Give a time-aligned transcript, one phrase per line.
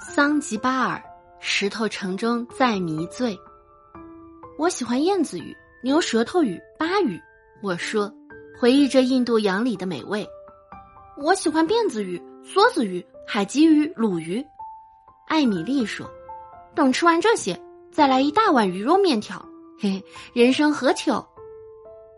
[0.00, 1.02] 桑吉巴尔，
[1.40, 3.36] 石头城中再迷醉。
[4.56, 7.20] 我喜欢燕子鱼、牛舌头鱼、巴鱼。
[7.62, 8.12] 我说，
[8.56, 10.26] 回忆着印度洋里的美味。
[11.16, 14.44] 我喜欢辫子鱼、梭子鱼、海鲫鱼、鲈鱼。
[15.26, 16.08] 艾米丽说
[16.76, 17.60] ：“等吃完这些，
[17.90, 19.44] 再来一大碗鱼肉面条。”
[19.80, 21.24] 嘿嘿，人生何求？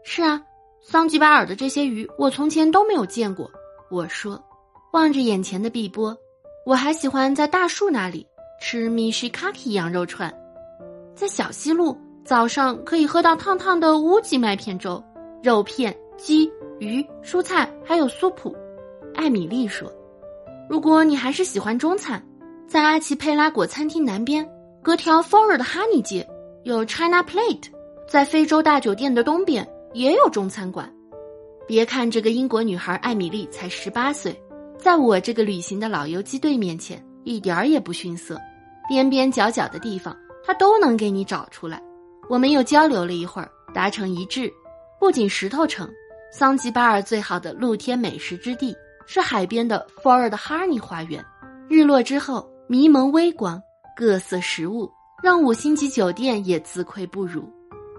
[0.04, 0.42] 是啊，
[0.82, 3.50] 桑吉巴尔的这些鱼，我从前都没有见过。
[3.90, 4.42] 我说，
[4.92, 6.16] 望着眼前的碧波。
[6.66, 8.26] 我还喜欢在大树那里
[8.60, 10.32] 吃米什卡奇羊肉串，
[11.14, 15.02] 在小西路早上可以喝到烫烫的乌鸡麦片粥，
[15.42, 18.54] 肉片、鸡、鱼、蔬菜还有苏普。
[19.14, 19.90] 艾米丽说
[20.68, 22.22] ：“如果你还是喜欢中餐，
[22.68, 24.46] 在阿奇佩拉果餐厅南边
[24.82, 26.28] 隔条 For 的哈尼街
[26.64, 27.70] 有 China Plate，
[28.06, 30.92] 在非洲大酒店的东边也有中餐馆。
[31.66, 34.38] 别看这个英国女孩艾米丽才十八岁。”
[34.80, 38.40] 在我这个旅行的老游击队面前，一点儿也不逊色，
[38.88, 41.82] 边边角角的地方他都能给你找出来。
[42.30, 44.50] 我们又交流了一会儿，达成一致：
[44.98, 45.86] 不仅石头城，
[46.32, 48.74] 桑吉巴尔最好的露天美食之地
[49.06, 51.22] 是海边的 Ford Honey 花园。
[51.68, 53.62] 日落之后，迷蒙微光，
[53.94, 54.90] 各色食物
[55.22, 57.46] 让五星级酒店也自愧不如。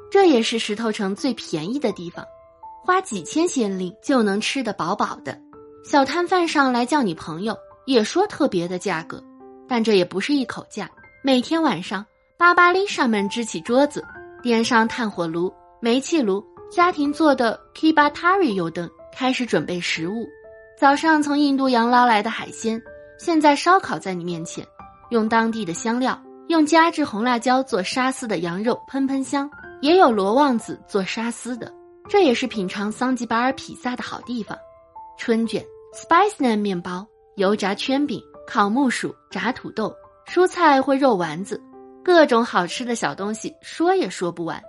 [0.10, 2.26] 这也是石头城最便宜的地方，
[2.84, 5.40] 花几千先令就能吃得饱饱的。
[5.84, 9.22] 小摊贩上来叫你朋友，也说特别的价格，
[9.68, 10.90] 但这也不是一口价。
[11.24, 12.06] 每天晚上，
[12.38, 14.06] 巴巴丽莎们支起桌子，
[14.44, 20.28] 点上炭火炉、煤气炉、家庭做的 Kibatari 油灯，开始准备食物。
[20.80, 22.82] 早上从印度洋捞来的海鲜，
[23.18, 24.66] 现在烧烤在你面前，
[25.10, 29.50] 用当地的香料，用加制红辣椒做沙司的羊肉喷喷香，
[29.82, 31.74] 也有罗旺子做沙司的。
[32.08, 34.56] 这也是品尝桑吉巴尔披萨的好地方。
[35.24, 37.06] 春卷、spice naan 面包、
[37.36, 41.62] 油炸圈饼、烤木薯、炸土豆、蔬菜或肉丸子，
[42.04, 44.60] 各种好吃的小东西说也说不完。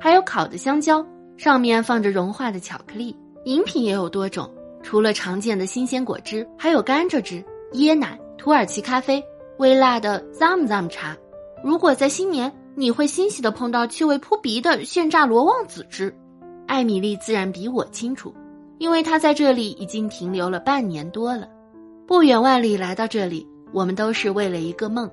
[0.00, 1.04] 还有烤的香蕉，
[1.36, 3.16] 上面放着融化的巧克力。
[3.46, 4.48] 饮品也有多种，
[4.80, 9.20] 除了常见的新鲜果汁，还有甘蔗汁、椰奶、土耳其咖啡、
[9.58, 11.16] 微辣的 zam zam 茶。
[11.64, 16.16] 如果在新年，你会欣喜的碰到气味扑鼻的现榨罗旺子汁。
[16.68, 18.32] 艾米丽自然比我清楚。
[18.78, 21.48] 因为他在这里已经停留了半年多了，
[22.06, 25.10] 不远万里来到这里，我们都是为了一个梦。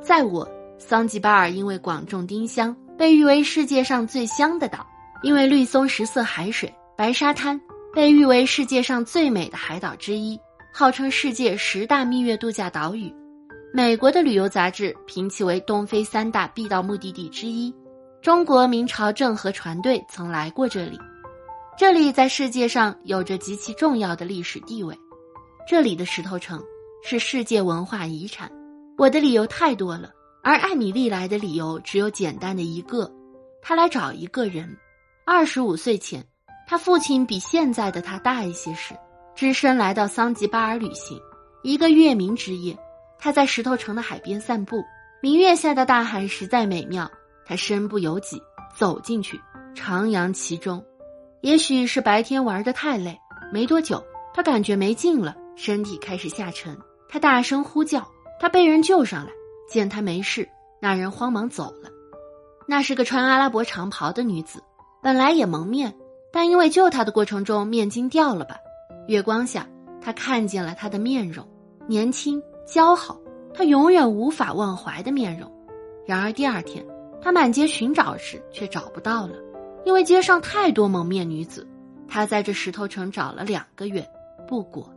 [0.00, 4.78] 在我，桑吉巴尔因为广种丁香，被誉为世界上最香的岛；
[5.22, 7.60] 因为绿松石色海水、白沙滩，
[7.94, 10.38] 被誉为世界上最美的海岛之一，
[10.72, 13.12] 号称世界十大蜜月度假岛屿。
[13.74, 17.72] 美国的旅游杂志评其为东非三大必到目的地之一。
[18.20, 20.98] 中国明朝郑和船队曾来过这里。
[21.74, 24.96] 这里在世界上有着极其重要的历史地位，
[25.66, 26.62] 这里的石头城
[27.02, 28.50] 是世界文化遗产。
[28.98, 30.12] 我的理由太多了，
[30.42, 33.10] 而艾米丽来的理由只有简单的一个：
[33.62, 34.76] 她来找一个人。
[35.24, 36.22] 二十五岁前，
[36.66, 38.94] 她父亲比现在的她大一些时，
[39.34, 41.18] 只身来到桑吉巴尔旅行。
[41.62, 42.76] 一个月明之夜，
[43.18, 44.82] 他在石头城的海边散步，
[45.22, 47.10] 明月下的大海实在美妙。
[47.46, 48.40] 他身不由己
[48.76, 49.40] 走进去，
[49.74, 50.84] 徜徉其中。
[51.42, 53.20] 也许是白天玩的太累，
[53.52, 56.78] 没多久，他感觉没劲了，身体开始下沉。
[57.08, 58.06] 他大声呼叫，
[58.40, 59.32] 他被人救上来。
[59.68, 60.48] 见他没事，
[60.80, 61.90] 那人慌忙走了。
[62.66, 64.62] 那是个穿阿拉伯长袍的女子，
[65.02, 65.92] 本来也蒙面，
[66.30, 68.56] 但因为救他的过程中面巾掉了吧。
[69.08, 69.66] 月光下，
[70.00, 71.44] 他看见了她的面容，
[71.88, 73.18] 年轻姣好，
[73.52, 75.50] 他永远无法忘怀的面容。
[76.06, 76.86] 然而第二天，
[77.20, 79.34] 他满街寻找时却找不到了。
[79.84, 81.66] 因为街上太多蒙面女子，
[82.08, 84.06] 他在这石头城找了两个月，
[84.46, 84.88] 不果。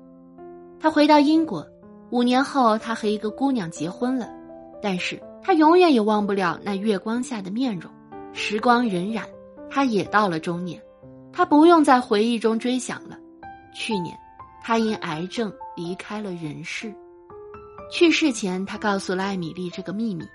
[0.79, 1.67] 他回到英国，
[2.11, 4.29] 五年后，他和一个姑娘结婚了，
[4.81, 7.91] 但是他永远也忘不了那月光下的面容。
[8.33, 9.23] 时光荏苒，
[9.69, 10.81] 他也到了中年，
[11.31, 13.17] 他不用在回忆中追想了。
[13.73, 14.15] 去年，
[14.63, 16.93] 他因癌症离开了人世。
[17.91, 20.25] 去世前，他告诉了艾米丽这个秘密。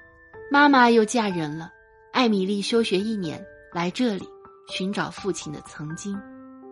[0.51, 1.71] 妈妈又嫁人了，
[2.13, 3.41] 艾米丽休学一年，
[3.73, 4.27] 来这里。
[4.71, 6.19] 寻找父亲的曾经，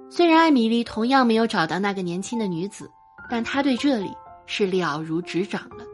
[0.08, 2.90] 虽然艾米丽同样没有找到那个年轻的女子，
[3.28, 4.10] 但她对这里
[4.46, 5.84] 是了如指掌了。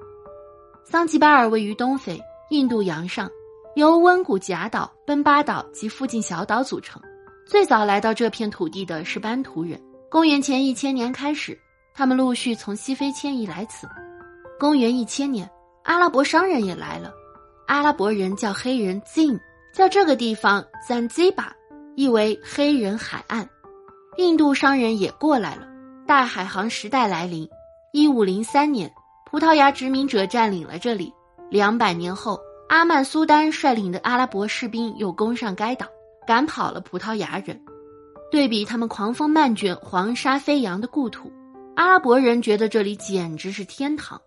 [0.84, 2.20] 桑吉巴尔位于东非
[2.50, 3.28] 印度洋上，
[3.74, 7.00] 由温古贾岛、奔巴岛及附近小岛组成。
[7.46, 9.80] 最早来到这片土地的是班图人。
[10.10, 11.58] 公元前一千年开始，
[11.94, 13.88] 他们陆续从西非迁移来此。
[14.60, 15.50] 公元一千年，
[15.82, 17.12] 阿拉伯商人也来了。
[17.66, 19.40] 阿拉伯人叫黑人 Zin，
[19.74, 21.50] 叫这个地方 Zanzibar。
[21.96, 23.48] 意为黑人海岸，
[24.16, 25.66] 印度商人也过来了。
[26.06, 27.48] 大海航时代来临，
[27.92, 28.92] 一五零三年，
[29.30, 31.12] 葡萄牙殖民者占领了这里。
[31.50, 35.86] 两百年后，阿曼苏丹率领的阿拉伯士兵又攻上该岛，
[36.26, 37.60] 赶跑了葡萄牙人。
[38.30, 41.30] 对比他们狂风漫卷、黄沙飞扬的故土，
[41.76, 44.20] 阿拉伯人觉得这里简直是天堂。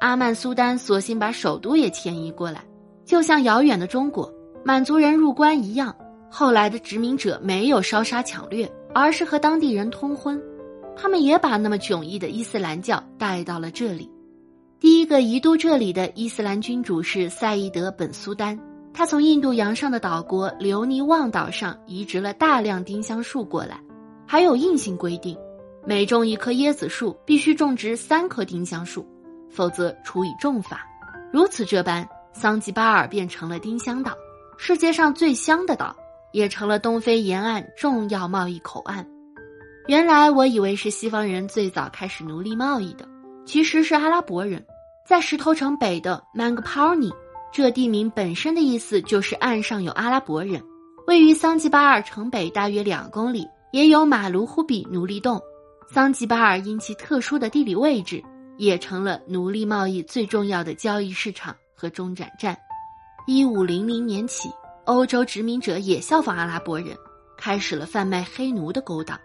[0.00, 2.64] 阿曼苏丹索性把首都也迁移过来，
[3.04, 4.32] 就像遥远的中国
[4.64, 5.94] 满族人入关一样。
[6.30, 10.40] 后来的殖民者没有烧杀抢掠，而是和当地人通婚。
[10.96, 14.08] 他们也把那么迥异的伊斯兰教带到了这里。
[14.78, 18.58] 第一个移都这里的伊斯兰君主是赛义德本苏丹，
[18.94, 23.80] 他从印度洋上的岛国留尼旺岛上移植了大量丁香树过来，
[24.26, 25.36] 还有硬性规定，
[25.84, 29.06] 每种一棵椰子树必须种植三棵丁香树，
[29.50, 30.86] 否则处以重罚。
[31.32, 34.12] 如此这般，桑吉巴尔变成了丁香岛，
[34.56, 35.94] 世界上最香的岛。
[36.32, 39.06] 也成了东非沿岸重要贸易口岸。
[39.86, 43.08] 原来我以为是西方人最早开始奴隶贸易的，
[43.44, 44.64] 其实是阿拉伯人。
[45.06, 47.10] 在石头城北的 Mangpani，
[47.50, 50.62] 这地名本身的意思就是岸上有阿拉伯人。
[51.06, 55.40] 位于桑吉巴尔城北大约两公里，也有马卢忽比奴隶洞。
[55.92, 58.22] 桑吉巴尔因其特殊的地理位置，
[58.58, 62.56] 也成了奴隶贸易最重要的交易市场和中转站。
[63.26, 64.48] 一五零零年起。
[64.90, 66.96] 欧洲殖民者也效仿阿拉伯人，
[67.36, 69.16] 开始了贩卖黑奴的勾当。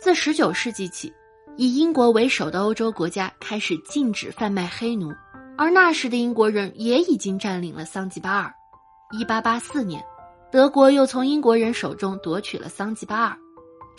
[0.00, 1.12] 自19世纪起，
[1.58, 5.12] 以英国为首的欧洲国家开始禁止贩卖黑奴，
[5.58, 8.50] 而那时的英国人也已经占领了桑吉巴尔。
[9.12, 10.02] 1884年，
[10.50, 13.36] 德国又从英国人手中夺取了桑吉巴尔。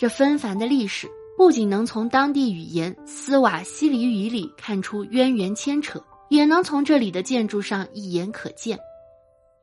[0.00, 8.76] 这纷繁的历史不仅能从当地语言斯瓦西里语里看出渊源牵扯，也能从这里的建筑上一眼可见。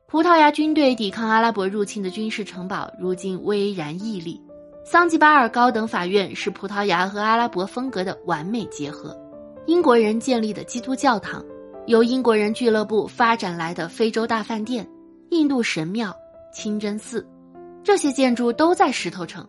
[0.08, 4.40] 葡萄牙军队抵抗阿拉伯入侵的军事城堡，如今巍然屹立。
[4.84, 9.18] 桑吉巴尔高等法院是葡萄牙和阿拉伯风格的完美结合。
[9.66, 11.44] 英国人建立的基督教堂，
[11.86, 14.88] 由英国人俱乐部发展来的非洲大饭店、
[15.30, 16.14] 印度神庙、
[16.54, 17.26] 清真寺，
[17.82, 19.44] 这些建筑都在石头城。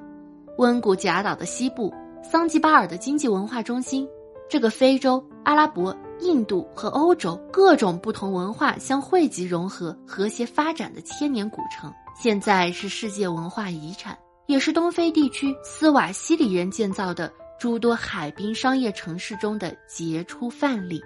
[0.57, 1.93] 温古贾岛的西部，
[2.23, 4.09] 桑吉巴尔的经济文化中心，
[4.49, 5.95] 这个非洲阿拉伯。
[6.19, 14.17] 印度和欧洲各种不同文化相汇集、融合、和谐发展的千年古城，现在是世界文化遗产，
[14.47, 21.01] 也是东非地区斯瓦西里人建造的诸多海滨商业城市中的杰出范例。